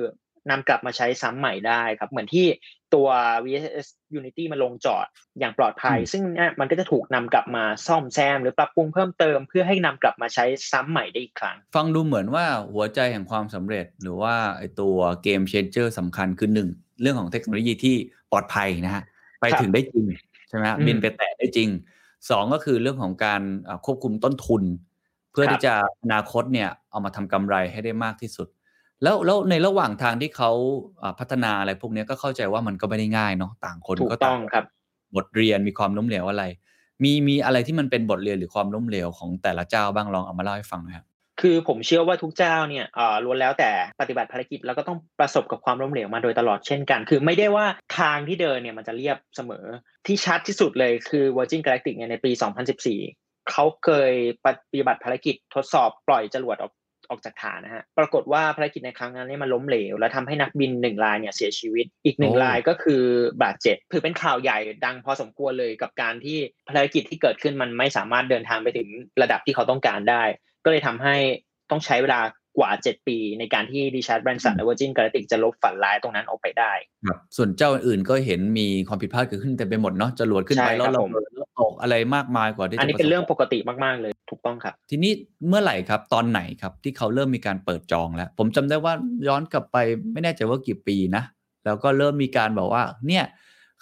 [0.49, 2.45] นำกลับมาใช้ซ้ำใหม่ได้ครับ เหมือนที่
[2.93, 3.07] ตัว
[3.45, 3.87] VSS
[4.19, 5.05] Unity มาลงจอด
[5.39, 16.69] อย่างปลอดภัยอืมซึ่งเนี่ยมันก็จะถูกนำกลับมาซ่อมแซม หรือปรับปรุงเพิ่มเติม เพื่อให้นำกลับมาใช้ซ้ำใหม่ได้อีกครั้ง ฟังดูเหมือนว่าหัวใจแห่งความสำเร็จ หรือว่าไอตัว game changer สำคัญคือหนึ่ง
[17.01, 17.95] เรื่องของเทคโนโลยีที่
[18.31, 19.03] ปลอดภัยนะฮะ
[19.39, 20.05] ไปครับถึงได้จริง
[20.49, 21.69] ใช่ไหมฮะอืมบินไปแตะได้จริง
[22.29, 24.63] สองก็คือเรื่องของการอ่าควบคุมต้นทุน
[25.31, 28.47] เพื่อครับที่จะอนาคตเนี่ยเอามาทำกำไรให้ได้มากที่สุด
[29.03, 30.51] แล้วแล้วในระหว่างทางที่เขา
[31.01, 34.65] อ่าพัฒนาอะไรพวกเนี้ยก็เข้าใจว่ามันก็ไม่ได้ง่ายเนาะต่างคนถูกก็ต้ต่าองงครับ
[35.15, 36.43] บทเรียนมีความล้มเหลวอะไร
[37.03, 41.05] มีมีอะไรที่มันเป็นบทเรียนหรือความล้มเหลวของแต่ละเจ้าบ้างลองเอามาเล่าให้ฟังหน่อยครับ
[41.41, 47.65] คือผมเชื่อว่าทุกเจ้าเนี่ยเอ่อล้วนแล้วแต่ปฏิบัติภารกิจแล้วก็ต้องประสบกับความล้มเหลวมาโดยตลอดเช่นกัน คือไม่ได้ว่า
[47.99, 49.65] ทางที่เดินเนี่ยมันจะเรียบเสมอ
[50.07, 52.31] ที่ชัดที่สุดเลยคือ Virgin Galactic เนี่ยในปี
[52.91, 54.13] 2014 เขาเคย
[54.45, 56.71] ปฏิบัติภารกิจทดสอบปล่อยจรวดออก
[57.11, 63.03] ออกจากฐานนะฮะ ปรากฏว่าภารกิจในครั้งนั้นเนี่ยมันล้มเหลว และทำให้นักบินหนึ่งรายเนี่ยเสียชีวิต อีกหนึ่งโอ้รายก็คือ
[63.43, 68.89] บาดเจ็บถือเป็นข่าวใหญ่ดังพอสมควรเลยกับการที่ภารกิจที่เกิดขึ้นมันไม่สามารถเดินทางไปถึง
[69.21, 70.23] ระดับที่เขาต้องการได้
[70.65, 71.15] ก็เลยทำให้
[71.71, 72.19] ต้องใช้เวลา
[72.57, 76.71] กว่า7ปีในการที่ดิชาร์ดแบรนสันและ Virgin Galactic จะลบฝันร้ายตรงนั้นออกไปได้
[77.07, 85.11] ครับส่วนเจ้าอื่นๆก็เห็นมีความผิดพลาดเกิดขึ้นเต็มไปหมดเนาะจรวดขึ้นไปใช่แล้วครับเราผมแล้วตกอะไรมากมายกว่าที่จะอันนี้เป็นเรื่องปประสบกติมากๆเลยถูกต้องครับ ทีนี้
[85.47, 88.93] เมื่อไหร่ครับตอนไหนครับที่เขาเริ่มมีการเปิดจองแล้ว ผมจำได้ว่า
[89.27, 89.77] ย้อนกลับไป
[90.13, 91.23] ไม่แน่ใจว่ากี่ปีนะ
[91.65, 93.23] แล้วก็เริ่มมีการบอกว่า เนี่ย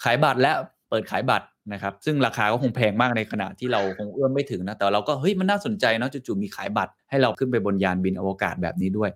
[0.04, 0.56] ขายบัตรแล้ว
[0.88, 9.10] เปิดขายบัตร นะครับซึ่งราคาก็คงแพงมากในขณะที่เราคงเอื้อมไม่ถึงนะแต่เราก็เฮ้ยมันน่าสนใจเนาะจู่ๆมีขายบัตร ให้เราขึ้นไปบนยานบินอวกาศแบบนี้ด้วย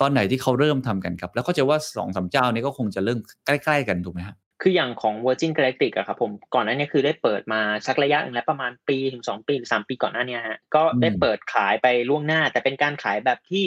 [0.00, 13.64] ตอนไหนที่เขาเริ่มทำกันครับ แล้วก็จะว่าสองสามเจ้านี้ก็คงจะเริ่มใกล้ ๆ กันถูกไหมฮะคืออย่างของ Virgin Galactic อะครับผมก่อนหน้านี้คือได้เปิดมาสักระยะหนึ่งแล้วประมาณปีถึงสองปีหรือสามปีก่อนหน้านี้ฮะก็ได้อืมเปิดขายไปล่วงหน้า แต่เป็นการขายแบบที่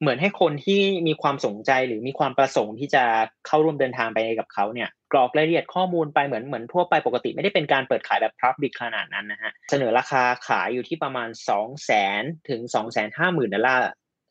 [0.00, 3.04] เหมือนให้คนที่มีความสนใจหรือมีความประสงค์ที่จะ
[3.46, 13.88] เข้าร่วมเดินทางไปกับเขาเนี่ยกรอกรายละเอียดข้อมูลไปเหมือนเหมือนทั่วไปปกติไม่ได้เป็นการเปิดขายแบบ public ขนาดนั้นนะฮะเสนอราคาขายอยู่ที่ประมาณ 2 0 0 0 0 0ถึง 2 5 0 0 0 0ดอลลาร์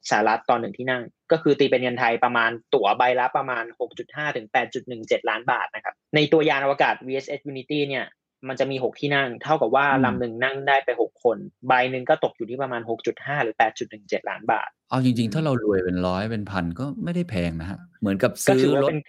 [0.10, 3.64] สหรัฐตอนหนึ่งที่นั่ง ก็คือตีเป็นเงินไทยประมาณตั๋วใบละประมาณ
[4.02, 4.48] 6.5 ถึง
[4.88, 8.06] 8.17 ล้านบาทนะครับในตัวยานอวกาศ VSS Unity เนี่ย
[8.50, 12.82] มันจะมี6ที่นั่ง เท่ากับว่าอืมลำหนึ่งนั่งได้ไป6คน ใบหนึ่งก็ตกอยู่ที่ประมาณ
[13.14, 13.56] 6.5หรือ
[13.92, 19.00] 8.17ล้านบาท เอาจริง ๆ ถ้าเรารวยเป็นร้อยเป็นพันก็ไม่ได้แพงนะฮะ เหมือนกับก็ซื้อถือว่ารถเป็น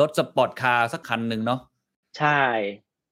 [0.00, 1.60] รถ sport car สักคันหนึ่งเนาะ
[2.18, 2.40] ใช่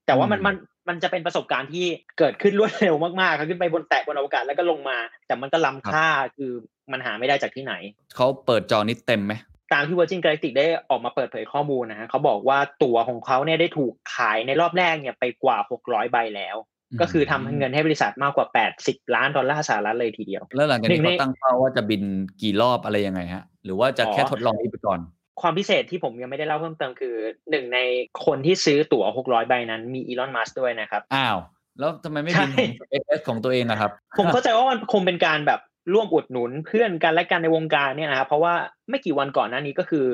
[0.06, 0.56] แต่ว่ามันอืมมัน
[0.88, 1.86] มันจะเป็นประสบการณ์ที่
[2.18, 6.06] เกิดขึ้นรวดเร็วมากๆครับขึ้นไปบนแตะบนอวกาศแล้วก็ลงมา แต่มันก็ล้ำค่า
[6.36, 6.50] คือ
[6.92, 7.74] มันหาไม่ได้จากที่ไหน
[8.16, 9.32] เขาเปิดจองนี้เต็มไหม
[9.72, 16.56] ตามที่ Virgin Galactic ได้ออกมาเปิดเผยข้อมูลนะฮะเขาบอกว่าตั๋วของเขาเนี่ยได้ถูกขายในรอบแรกเนี่ยไปกว่า 600 ใบแล้ว
[17.00, 18.46] ก็คือทำเงินให้บริษัทมากกว่า
[18.78, 22.02] 80 ล้านดอลลาร์สหรัฐเลยทีเดียว แล้วหลังจากนี้หนึ่งในเขาตั้งเป้าว่าจะบิน
[22.42, 25.00] กี่รอบอะไรยังไงฮะ หรือว่าจะอ๋อแค่ทดลองนี้ไปก่อน
[25.40, 27.14] ความพิเศษที่ผมยังไม่ได้เล่าเพิ่มเติมคือ
[27.50, 27.78] หนึ่งใน
[28.26, 31.38] คนที่ซื้อตั๋ว 600 ใบนั้นมีอีลอน มัสด้วยนะครับ อ้าว
[31.78, 35.60] แล้วทำไมไม่บินใช่ของ SpaceX ของตัวเองอะครับ ผมเข้าใจว่ามันคงเป็นการแบบ
[35.92, 38.54] ร่วมอุดหนุนเพื่อนกันและกันในวงการเนี่ยนะครับเพราะว่า
[38.90, 40.06] ไม่กี่วันก่อนหน้านี้ก็คือ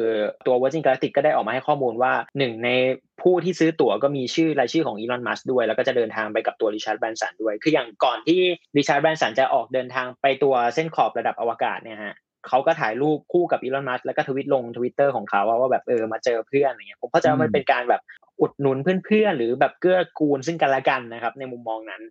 [0.46, 2.70] ตัว Virgin Galactic ก็ได้ออกมาให้ข้อมูลว่าหนึ่งใน
[3.22, 8.40] ผู้ที่ซื้อตั๋วก็มีชื่อรายชื่อของอีลอนมัสด้วย แล้วก็จะเดินทางไปกับตัวริชาร์ดแบรนสันด้วย คืออย่างก่อนที่
[8.76, 12.14] ริชาร์ดแบรนสันจะออกเดินทางไปตัวเส้นขอบระดับอวกาศเนี่ยฮะ
[12.48, 18.02] เขาก็ถ่ายรูปคู่กับอีลอนมัสก์แล้วก็ทวิตลงทวิตเตอร์ของเขาว่าแบบเออมาเจอเพื่อนอะไรเงี้ยผมเข้าใจว่ามันเป็นการแบบ
[18.40, 22.02] อุดหนุนเพื่อนๆหรือแบบเกื้อกูลซึ่งกันและกันนะครับในมุมมองนั้น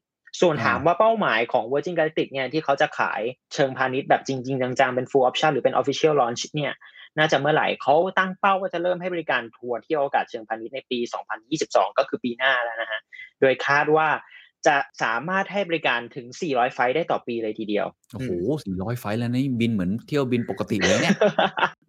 [0.41, 3.21] ส่วนถามว่าเป้าหมายของ Virgin Galactic เนี่ยที่เขาจะขาย
[3.53, 6.73] เชิงพาณิชย์แบบจริง ๆ จังๆ เป็น full option หรือเป็น official launch เนี่ย
[7.17, 10.99] น่าจะเมื่อไหร่เขาตั้งเป้าว่าจะเริ่มให้บริการทัวร์ที่อวกาศเชิงพาณิชย์ในปี
[11.47, 13.01] 2022 ก็คือปีหน้าแล้วนะฮะ
[13.41, 14.07] โดยคาดว่า
[14.67, 18.31] จะสามารถให้บริการถึง 400 ไฟล์ได้ต่อปีเลยทีเดียว โอ้โห
[18.65, 21.17] สี่ร้อยไฟล์แล้วนี่บินเหมือนเที่ยวบินปกติเลยเนี่ย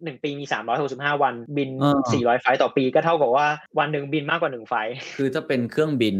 [0.03, 0.45] หนึ่งปีมี
[0.83, 3.47] 365 วันบินเออ400 ไฟล์ต่อปีก็เท่ากับว่า
[3.79, 6.15] วันหนึ่งบินมากกว่าหนึ่งไฟล์คือถ้าเป็นเครื่องบิน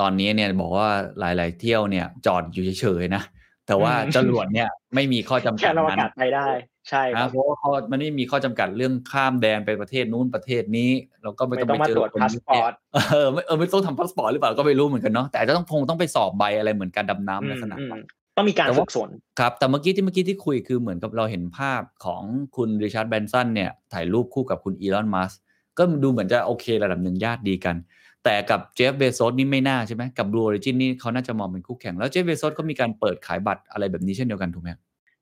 [0.00, 0.88] ตอนนี้เนี่ยบอกว่า
[1.20, 3.22] หลาย ๆ เที่ยวเนี่ยจอดอยู่เฉยๆนะ
[3.66, 6.46] แต่ว่าอืมจรวดเนี่ยไม่มีข้อจำกัแค่ดเราอานั้นกาศไปได้
[6.90, 10.90] ใช่คนะรับเพราะว่าเขามันไม่มีข้อจำกัดเรื่องข้ามแดนไปประเทศนู้นประเทศนี้
[11.22, 18.02] เราก็ไม่ไม่ต้องต้องไปมาเจอตรวจคนพาสปอร์ตเออไม่เออไม่ต้องทำพาสปอร์ตหรือเปล่าก็ไม่รู้เหมือนกันเนาะแต่อาจจะต้องคงต้องไปสอบใบอะไรเหมือนการดำน้ำลักษณะอืมนั้น
[18.36, 22.22] ต้องมีการแต่ว่าฝึกฝนครับแต่เมื่อกี้ที่เมื่อกี้ที่คุยคือเหมือนกับเราเห็นภาพของ
[22.56, 25.32] คุณริชาร์ดแบรนสันเนี่ยถ่ายรูปคู่กับคุณอีลอนมัสก์
[25.78, 27.76] ก็ดูเหมือนจะโอเคระดับหนึ่งญาติดีกัน
[28.24, 34.70] แต่กับเจฟเบโซสนี่ไม่น่าใช่ไหมกับ Blue Origin นี่เขาน่าจะมองเป็นคู่แข่ง แล้วเจฟเบโซสก็มีการเปิดขายบัตรอะไรแบบนี้เช่นเดียวกันถูกไหม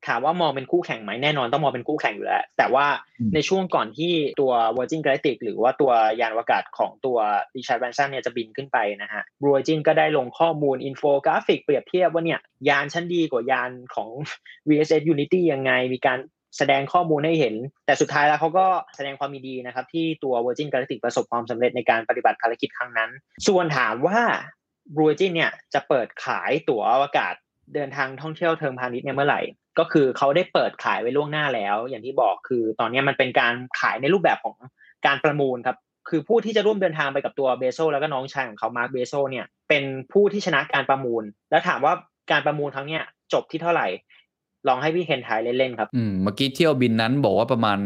[0.07, 2.85] ถามว่ามองเป็นคู่แข่งไหมแน่นอนต้องมองเป็นคู่แข่งอยู่แล้ว แต่ว่า
[3.19, 7.17] อืมในช่วงก่อนที่ตัว Virgin Galactic หรือว่าตัวยานอวกาศของตัว
[7.55, 14.09] Richard Branson เนี่ยจะบินขึ้นไปนะฮะ Blue Origin ก็ได้ลงข้อมูลอินโฟกราฟิกเปรียบเทียบว่าเนี่ยยานฉันดีกว่ายานของ
[14.69, 16.19] VSS Unity ยังไง มีการ
[16.57, 23.09] แสดงข้อมูลให้เห็น แต่สุดท้ายแล้วเขาก็แสดงความยินดีนะครับ ที่ตัว Virgin Galactic ประสบความสำเร็จในการปฏิบัติภารกิจครั้งนั้น
[23.47, 24.19] ส่วนถามว่า
[24.95, 27.33] Blue Origin เนี่ยจะเปิดขายตั๋วอวกาศ
[27.75, 29.41] เดินทางท่องเที่ยวเชิงพาณิชย์เนี่ยเมื่อไหร่
[29.79, 34.55] ก็คือเขาได้เปิดขายไว้ล่วงหน้าแล้ว อย่างที่บอกคือ ตอนนี้มันเป็นการขายในรูปแบบของ
[35.05, 35.77] การประมูลครับ
[36.09, 41.93] คือผู้ที่จะร่วมเดินทางไปกับตัวเบโซแล้วก็น้องชายของเขามาร์คเบโซเนี่ยเป็นผู้ที่ชนะการประมูล แล้วถามว่า
[42.31, 43.87] การประมูลครั้งเนี้ยจบที่เท่าไหร่
[44.67, 47.77] ลองให้พี่เคนทายเล่นๆครับ อืม เมื่อกี้เที่ยวบินนั้นบอกว่าประมาณ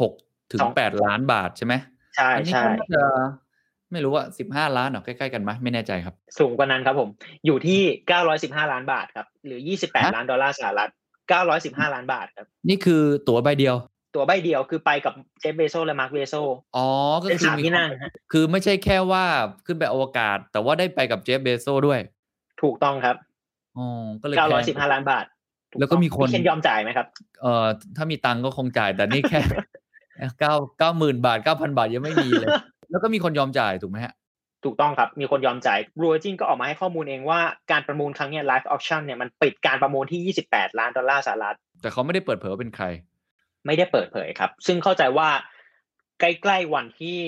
[0.00, 0.12] หก
[0.50, 1.74] ถึงสองแปดล้านบาทใช่ไหม
[2.16, 3.02] ใช่อันี้ใช่ก็น่าจะ
[3.92, 7.08] ไม่รู้ว่าสิบห้าล้านเหรอใกล้ๆกันไหมไม่แน่ใจครับ สูงกว่านั้นครับผม
[7.46, 7.80] อยู่ที่
[8.26, 10.90] 915ล้านบาทครับ หรือ28ล้านดอลลาร์สหรัฐ
[11.42, 13.76] 915ล้านบาทครับ นี่คือตั๋วใบเดียว
[14.14, 16.34] ตั๋วใบเดียวคือไปกับเจฟเบโซสและมาร์คเบโซส
[16.76, 16.88] อ๋อ
[17.20, 19.24] ก็เป็นคือสามที่นั่งฮะคือไม่ใช่แค่ว่า
[19.66, 22.00] ขึ้นไปอวกาศ แต่ว่าได้ไปกับเจฟเบโซสด้วย
[22.62, 23.16] ถูกต้องครับ
[23.78, 23.86] อ๋อ
[24.22, 25.33] ก็เลยแพง915ล้านบาทถู
[25.78, 27.06] แล้วก็มีคนพี่เคนยอมจ่ายไหมครับ
[27.42, 29.40] เอ่อถ้ามีตังค์ก็คงจ่าย แต่นี่แค่
[30.40, 32.48] เก้าเก้าหมื่นบาทเก้าพันบาทยังไม่มีเลย
[32.90, 34.14] แล้วก็มีคนยอมจ่ายถูกไหมฮะ
[34.64, 42.86] ถูกต้องครับ มีคนยอมจ่ายบรูจินก็ออกมาให้ข้อมูลเองว่าการประมูลครั้งเนี้ไลฟ์ออ t ชั่นเนี่ยมันปิดการประมูลที่ 28 ล้านดอลลาร์สหรัฐ แต่เขาไม่ได้เปิดเผยว่าเป็นใคร
[43.66, 45.28] ไม่ได้เปิดเผยครับ ซึ่งเข้าใจว่า
[46.20, 47.18] ใกล้ๆวันที่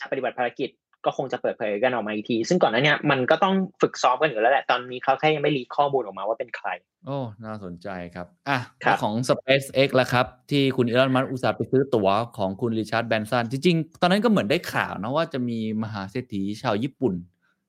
[0.00, 0.68] จะปฏิบัติภารกิจ
[1.06, 6.68] ก็คงจะเปิดเผยกันออกมาอีกที ซึ่งก่อนหน้าเนี้มันก็ต้องฝึกซ้อมกันอยู่แล้วแหละ ตอนนี้เขาแค่ยังไม่รีข้อมูลออกมาว่าเป็นใคร
[7.06, 17.14] โอ้ น่าสนใจครับ อะครับแล้วของ SpaceX แล้วครับ ที่คุณอีลอนมัสก์อุตส่าห์ไปซื้อตั๋วของคุณริชาร์ดแบรนสัน จริงๆ ตอนนั้นก็เหมือนได้ข่าวนะว่าจะมีมหาเศรษฐีชาวญี่ปุ่น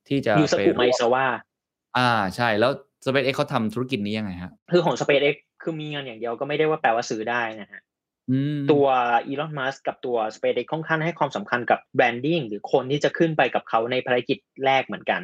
[0.08, 1.26] ที่จะไปร่วม ยูซากุ มาเอซาวะ
[1.98, 2.72] อ่าใช่แล้ว
[3.06, 7.87] SpaceX เขาทำธุรกิจนี้ยังไงฮะคือของ SpaceX คือมีเงินอย่างเดียวก็ไม่ได้ว่าแปลว่าซื้อได้นะฮะอืม
[8.72, 8.86] ตัว
[9.28, 15.22] อีลอนมัสก์กับตัว SpaceX ค่อนข้างให้ความสำคัญกับ branding หรือคนที่จะขึ้นไปกับเขาในภารกิจแรกเหมือนกัน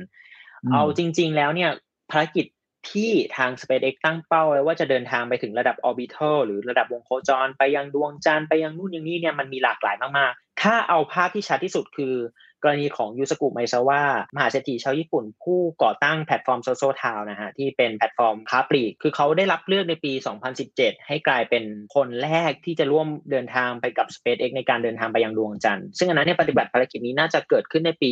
[0.63, 1.71] อืมเอาจริง ๆ แล้วเนี่ย
[2.11, 2.45] ภารกิจ
[2.91, 12.15] ที่ทาง SpaceX ตั้งเป้าไว้ว่าจะเดินทางไปถึงระดับ orbital หรือระดับวงโคจร ไปยังดวงจันทร์ไปยังนู่นอย่างนี้เนี่ยมันมีหลากหลายมากๆ ถ้าเอาภาพที่ชัดที่สุดคือ
[12.63, 14.01] กรณีของยูซากุมาเอซาว่า
[14.35, 20.11] มหาเศรษฐีชาวญี่ปุ่น ผู้ก่อตั้งแพลตฟอร์ม ZOZOTOWN นะฮะที่เป็นแพลตฟอร์มค้าปลีก คือเขาได้รับเลือกในปี
[20.59, 21.63] 2017 ให้กลายเป็น
[21.95, 28.11] คนแรกที่จะร่วมเดินทางไปกับ SpaceX ในการเดินทางไปยังดวงจันทร์ซึ่งอันนั้นเนี่ยปฏิบัติภารกิจนี้น่าจะเกิดขึ้นในปี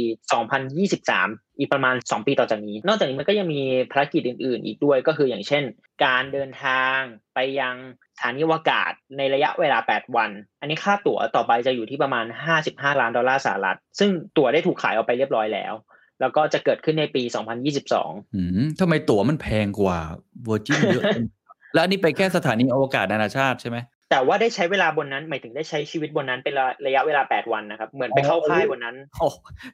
[0.59, 5.63] 2023 อีกประมาณ 2 ปีต่อจากนี้ นอกจากนี้มันก็ยังมีภารกิจอื่น ๆ อีกด้วยก็คืออย่างเช่น
[6.05, 6.97] การเดินทาง
[7.35, 7.75] ไปยัง
[8.17, 10.29] สถานีอวกาศในระยะเวลา 8 วัน
[10.61, 12.25] อันนี้ค่าตั๋วต่อไปจะอยู่ที่ประมาณ
[12.63, 15.73] 55 ล้านดอลลาร์สหรัฐ ซึ่งตั๋วได้ถูกขายออกไปเรียบร้อยแล้ว
[16.21, 17.23] แล้วก็จะเกิดขึ้นในปี
[17.77, 19.99] 2022อืมทำไมตั๋วมันแพงกว่า
[20.47, 21.25] Virgin เยอะจัง
[21.73, 23.79] แล้วอันนี้ไปแค่สถานีอวกาศนานาชาติใช่ไหม
[24.13, 26.53] แต่ว่าได้ใช้เวลาบนนั้นหมายถึงได้ใช้ชีวิตบนนั้นเป็น
[26.85, 29.29] ระยะเวลา 8 วันนะครับ เหมือนไปเข้าค่ายบนนั้นโอ้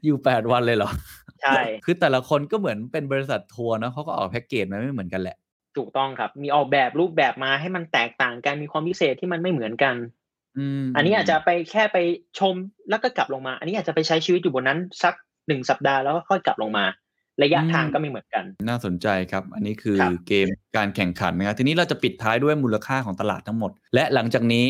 [0.06, 0.90] อยู่แปดวันเลยเหรอ
[1.44, 5.38] ใช่ คือแต่ละคนก็เหมือนเป็นบริษัททัวร์เนอะเขาก็ออกแพ็กเกจมาไม่เหมือนกันแหละ
[5.78, 9.96] ถูกต้องครับ มีออกแบบรูปแบบมาให้มันแตกต่างกัน มีความพิเศษที่มันไม่เหมือนกัน
[10.58, 11.98] อืมอันนี้อาจจะไปแค่ไป
[12.40, 12.56] ชม
[12.90, 15.14] แล้วก็กลับลงมา อันนี้อาจจะไปใช้ชีวิตอยู่บนนั้นสัก
[15.48, 16.86] หนึ่งสัปดาห์แล้วก็ค่อยกลับลงมา
[17.44, 20.48] ระยะอืมทางก็ไม่เหมือนกัน น่าสนใจครับ อันนี้คือครับเกม
[20.78, 24.66] การแข่งขันนะครับทีนี้เราจะปิดท้ายด้วยมูลค่าของตลาดทั้งหมด และหลังจากนี้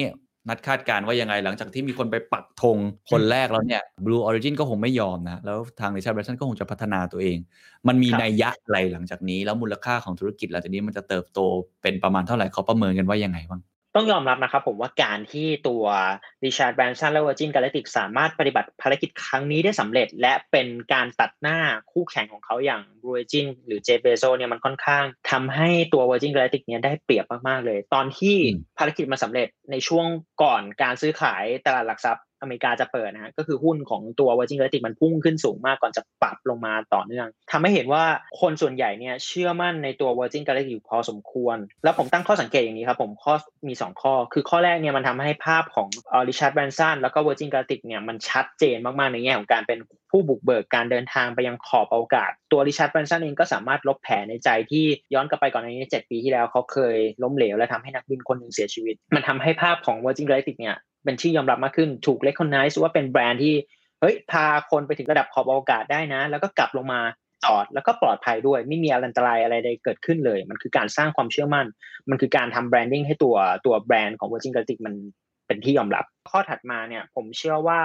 [0.49, 2.77] นัดคาดการณ์ว่ายังไงหลังจากที่มีคนไปปักธง
[3.11, 7.37] คนแรกแล้วเนี่ย Blue Origin ก็คงไม่ยอมนะ แล้วทาง Richard Branson ก็คงจะพัฒนาตัวเอง
[7.87, 11.39] มันมีครับนัยยะอะไรหลังจากนี้ แล้วมูลค่าของธุรกิจหลังจากนี้มันจะเติบโต
[11.81, 13.61] เป็นประมาณเท่าไหร่เขาประเมินกันว่ายังไงบ้าง
[13.95, 15.83] ต้องยอมรับนะครับผมว่าการที่ตัว
[16.43, 21.57] Richard Branson และ Virgin Galactic สามารถปฏิบัติภารกิจครั้งนี้ได้สำเร็จ และเป็นการตัดหน้า
[21.91, 30.05] คู่แข่งของเขาอย่าง Virgin หรือ Jeff Bezos เนี่ยมันค่อนข้างทำให้ตัว Virgin Galactic เนี่ยได้เปรียบมากๆเลย ตอนที่อืมภารกิจมาสำเร็จในช่วง
[30.43, 38.03] ก่อนการซื้อขายตลาดหลักทรัพย์ อเมริกาจะเปิดนะฮะก็คือหุ้นของตัว Virgin Galactic มันพุ่งขึ้นสูงมากก่อนจะปรับลงมาต่อเนื่องทำให้เห็นว่า
[38.41, 43.33] คนส่วนใหญ่เนี่ยเชื่อมั่นในตัว Virgin Galactic อยู่พอสมควร แล้วผมตั้งข้อสังเกตอย่างนี้ครับผมข้อ
[43.67, 45.87] มี 2 ข้อ คือข้อแรกเนี่ยมันทำให้ภาพของ
[46.27, 49.79] ริชาร์ดแบรนสันแล้วก็ Virgin Galactic เนี่ยมันชัดเจนมากๆในแง่ของการเป็น
[50.11, 63.55] ผู้บุกเบิกการเดินทางไปยังขอบอวกาศ ตัวริชาร์ดแบรนสันเองก็สามารถลบแผลในใจที่ย้อนกลับไปก่อนหน้านี้7ปีที่แล้วเขาเคยล้มเหลวและทำให้นักบินคนหนึ่งเสียชีวิต มันทำให้ภาพของ Virgin Galactic เนี่ยเป็นที่ยอมรับมากขึ้นถูก recognize ว่าเป็นแบรนด์ที่
[64.01, 67.01] เฮ้ยพาคนไปถึงระดับขอบอวกาศได้นะ แล้วก็กลับลงมา
[67.43, 71.65] จอดแล้วก็ปลอดภัยด้วย ไม่มีอันตรายอะไรใดเกิดขึ้นเลย มันคือการสร้างความเชื่อมั่น
[72.09, 74.93] มันคือการทำแบรนดิ้งให้ตัวตัวแบรนด์ของ Virgin Galactic มัน
[75.47, 77.81] เป็นที่ยอมรับ ข้อถัดมาเนี่ยผมเชื่อว่า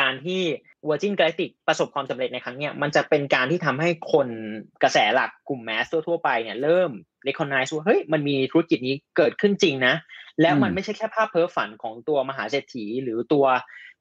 [0.00, 0.42] การที่
[0.88, 4.28] Virgin Galactic ประสบความสำเร็จในครั้งเนี้ยมันจะเป็นการที่ทำให้คน
[4.82, 6.90] กระแสหลักกลุ่มแมสทั่วๆไปเนี่ยเริ่ม
[7.28, 9.94] recognize ว่าเฮ้ยมันมีธุรกิจนี้เกิดขึ้นจริงนะ
[10.40, 13.44] แล้วมันอืมไม่ใช่แค่ภาพเพ้อฝันของตัวมหาเศรษฐี หรือตัว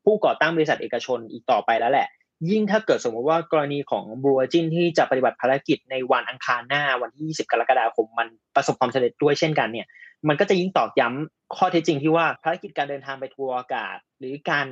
[0.04, 2.08] ผู้ก่อตั้งบริษัทเอกชนอีกต่อไปแล้วแหละ
[2.50, 9.88] ยิ่งถ้าเกิดสมมติว่ากรณีของ Blue Origin ที่จะปฏิบัติภารกิจในวันอังคารหน้าวันที่ 20 กรกฎาคมมันประสบความสำเร็จด้วยเช่นกันเนี่ย
[10.28, 14.66] มันก็จะยิ่งตอกย้ำข้อเท็จจริงที่ว่าภารกิจการเดินทางไปทัวร์อากาศ หรือการ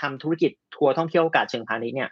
[0.00, 2.10] ทำธุรกิจทัวร์ท่องเที่ยวอากาศเชิงพาณิชย์เนี่ย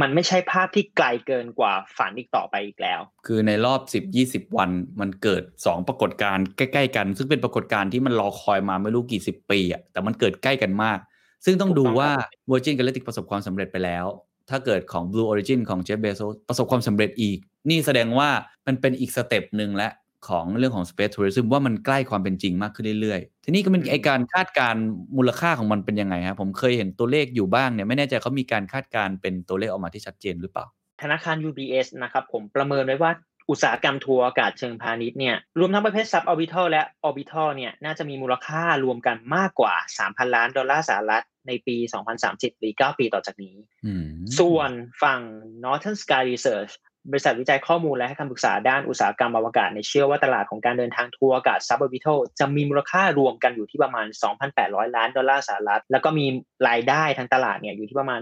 [0.00, 10.98] มันไม่ใช่ภาพที่ไกลเกินกว่าฝันอีกต่อไปอีกแล้ว คือในรอบ 10 20 วันมันเกิด 2 ปรากฏการณ์ใกล้ๆกัน ซึ่งเป็นปรากฏการณ์ที่มันรอคอยมาไม่รู้กี่สิบปีอะแต่มันเกิดใกล้กันมาก
[11.44, 12.10] ซึ่งต้องดูว่า
[12.50, 14.06] Virgin Galactic ประสบความสำเร็จไปแล้ว
[14.50, 18.28] ถ้าเกิดของ Blue Origin ของ Jeff Bezos ประสบความสำเร็จอีก นี่แสดงว่า
[18.66, 19.88] มันเป็นอีก step หนึ่งละ
[20.28, 24.82] ของเรื่องของ Space Tourism ว่ามันใกล้ความเป็นจริงมากขึ้นเรื่อยๆ ทีนี้ก็เป็นอืมไอการคาดการณ์
[25.16, 30.66] มูลค่าของมันเป็นยังไงครับผมเคยเห็นตัวเลขอยู่บ้างเนี่ยไม่แน่ใจเขามีการคาดการณ์เป็นตัวเลขออกมาที่ชัดเจนหรือเปล่า
[31.02, 33.12] ธนาคาร UBS นะครับผมประเมินไว้ว่า
[33.50, 41.76] อุตสาหกรรมทัวร์อวกาศเชิงพาณิชย์เนี่ยรวมทั้งประเภท suborbital และ orbital เนี่ยน่าจะมีมูลค่ารวมกันมากกว่า 3,000 ล้านดอลลาร์สหรัฐในปี
[42.18, 43.56] 2030 หรือ 9 ปีต่อจากนี้
[43.86, 44.06] อืม
[44.38, 44.70] ส่วน
[45.02, 45.20] ฝั่ง
[45.64, 46.72] Northern Sky Research
[47.10, 54.06] บริษัทวิจัยข้อมูลและให้คำปรึกษาด้านอุตสาหกรรมอวกาศเนี่ยเชื่อว่าตลาดของการเดินทางทัวร์อากาศ suborbital จะมีมูลค่ารวมกันอยู่ที่ประมาณ
[54.50, 56.26] 2,800 ล้านดอลลาร์สหรัฐ แล้วก็มี
[56.68, 58.20] รายได้ทางตลาดเนี่ยอยู่ที่ประมาณ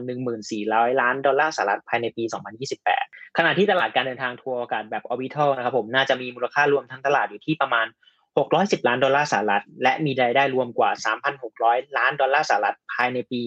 [0.48, 2.24] 1400 ล้านดอลลาร์สหรัฐภายในปี
[2.80, 7.86] 2028 ขณะที่ตลาดการเดินทางทัวร์อวกาศแบบ orbital นะครับผมน่าจะมีมูลค่ารวมทั้งตลาดอยู่ที่ประมาณ
[8.36, 10.90] 610 ล้านดอลลาร์สหรัฐ และมีรายได้รวมกว่า
[11.44, 13.40] 3,600 ล้านดอลลาร์สหรัฐภายในปี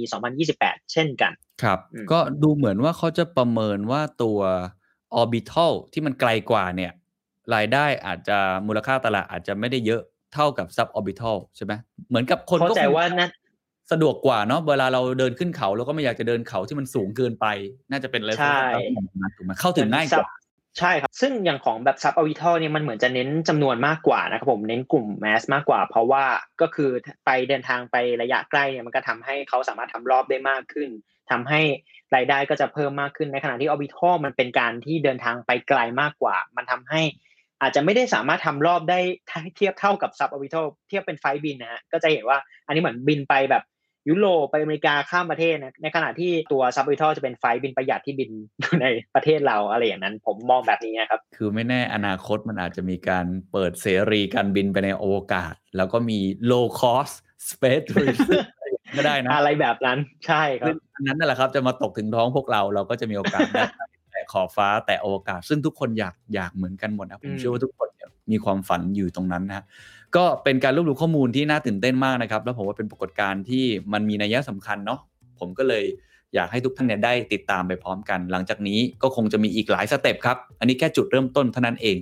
[0.44, 1.32] 2028 เช่นกัน
[1.64, 4.40] ครับอืมก็ดูเหมือนว่าเขาจะประเมินว่าตัว
[5.22, 6.92] orbital ที่มันไกลกว่าเนี่ย
[7.56, 10.02] รายได้อาจจะมูลค่าตลาดอาจจะไม่ได้เยอะ
[10.34, 11.74] เท่ากับ sub orbital ใช่ไหม
[12.10, 13.30] เหมือนกับคนเข้าก็ใจคงว่าน่า
[13.92, 17.46] สะดวกกว่าเนาะเวลาเราเดินขึ้นเขาเราก็ไม่อยากจะเดินเขาที่มันสูงเกินไป
[17.92, 18.62] น่าจะเป็นอะไรใช่
[19.38, 20.30] ถูกไหมเข้าถึงง่ายกว่า
[20.80, 26.24] ใช่ครับ ซึ่งอย่างของแบบซับอ r วิทัลเนี่ยมันเหมือนจะเน้นจำนวนมากกว่านะครับผมเน้นกลุ่ม mass มากกว่า เพราะว่า
[26.62, 26.90] ก็คือ
[27.26, 30.90] ไปเดินทางไประยะใกล้เนี่ยมันก็ทำให้เขาสามารถทำรอบได้มากขึ้น
[31.32, 31.62] ทำให้
[32.16, 37.02] รายได้ก็จะเพิ่มมากขึ้นในขณะที่อ r วิทัลมันเป็นการที่เดินทางไปไกลมากกว่า มันทำให้
[37.62, 39.00] อาจจะไม่ได้สามารถทำรอบได้
[39.56, 43.64] เทียบเท่ากับซับอ r วิทัลเทียบเป็นไฟล์บินนะฮะก็จะเห็นว่าอันนี้เหมือนบินไปแบบ
[44.10, 56.20] ยุโรปไปอเมริกาข้ามประเทศนะในขณะที่ตัวซับอ r วิทัลจะเป็นไฟล์บินประหยัดที่บินอยู่ในประเทศเราอะไรอย่างนั้น ผมมองแบบนี้นะครับ คือไม่แน่อนาคตมันอาจจะมีการเปิดเสรีการบินไปในอวกาศ แล้วก็มี
[56.52, 57.16] low cost
[57.50, 58.32] space tourism
[58.98, 63.64] ก็ได้นะ อะไรแบบนั้นใช่ครัซึ่บงอันนั้นนั่นแหละครับจะมาตกถึงท้องพวกเราเราก็จะมีโอกาสได้
[64.12, 69.66] แต่ขอบฟ้าแต่อวกาศซึ่งทุกคนอยากอยากเหมือนกันหมดนะผมอืมเชื่อว่าทุกคนเนี่ยมีความฝันอยู่ตรงนั้นนะ
[70.16, 75.00] ก็เป็นการรวบรวมข้อมูลที่น่าตื่นเต้นมากนะครับ แล้วผมว่าเป็นปรากฏการณ์ที่มันมีนัยสำคัญเนาะ
[75.40, 75.84] ผมก็เลย
[76.36, 81.98] อยากให้ทุกท่านเนี่ยได้ติดตามไปพร้อมกัน หลังจากนี้ก็คงจะมีอีกหลายสเต็ปครับ อันนี้แค่จุดเริ่มต้นเท่านั้นเอง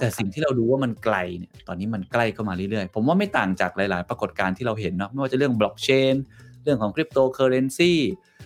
[0.00, 6.14] แต่สิ่งที่เราดูว่ามันไกลเนี่ยตอนนี้มันใกล้เข้ามาเรื่อยๆ ผมว่าไม่ต่างจากหลาย ๆ ปรากฏการณ์ที่เราเห็นเนาะไม่ว่าจะเรื่องบล็อกเชน
[6.64, 7.92] เรื่องของคริปโตเคอเรนซี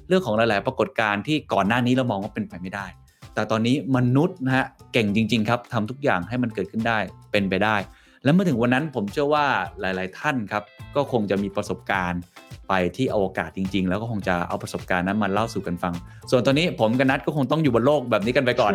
[0.09, 2.87] เรื่องของหลาย ๆ ปรากฏการณ์ที่ก่อนหน้านี้เรามองว่าเป็นไปไม่ได้
[3.35, 6.99] แต่ตอนนี้มนุษย์นะฮะเก่งจริง ๆ ครับทำทุกอย่างให้มันเกิดขึ้นได้
[7.33, 7.77] เป็นไปได้
[8.25, 9.47] และเมื่อถึงวันนั้นผมเชื่อว่า
[9.81, 10.63] หลาย ๆ ท่านครับ
[10.97, 12.21] ก็คงจะมีประสบการณ์
[12.69, 15.95] ไปที่อวกาศจริง ๆ แล้วก็คงจะเอาประสบการณ์นั้นมาเล่าสู่กันฟัง
[16.31, 18.73] ส่วนตอนนี้ผมกับนัทก็คงต้องอยู่บนโลกแบบนี้กันไปก่อน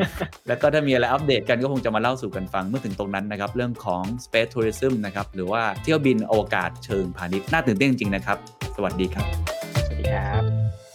[0.48, 8.38] แล้วก็ถ้ามีอะไรอัปเดตกันก็คงจะมาเล่าสู่กันฟังเมื่อถึงตรงนั้นนะครับเรื่องของ space tourism นะครับหรือว่าเที่ยวบินอวกาศเชิงพาณิชย์น่าตื่นเต้นจริงๆนะครับ
[8.76, 9.26] สวัสดีครับ
[9.86, 10.89] สวัสดีครับ